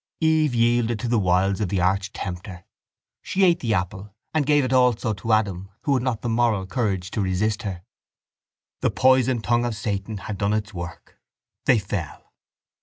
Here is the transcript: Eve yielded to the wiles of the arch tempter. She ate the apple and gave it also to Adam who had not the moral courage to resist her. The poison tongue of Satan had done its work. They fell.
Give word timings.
Eve 0.21 0.55
yielded 0.55 0.99
to 0.99 1.07
the 1.07 1.19
wiles 1.19 1.61
of 1.61 1.69
the 1.69 1.79
arch 1.79 2.11
tempter. 2.11 2.63
She 3.21 3.43
ate 3.43 3.59
the 3.59 3.75
apple 3.75 4.15
and 4.33 4.47
gave 4.47 4.63
it 4.63 4.73
also 4.73 5.13
to 5.13 5.31
Adam 5.31 5.69
who 5.83 5.93
had 5.93 6.01
not 6.01 6.23
the 6.23 6.27
moral 6.29 6.65
courage 6.65 7.11
to 7.11 7.21
resist 7.21 7.61
her. 7.61 7.83
The 8.79 8.89
poison 8.89 9.41
tongue 9.43 9.63
of 9.63 9.75
Satan 9.75 10.17
had 10.25 10.39
done 10.39 10.53
its 10.53 10.73
work. 10.73 11.19
They 11.65 11.77
fell. 11.77 12.33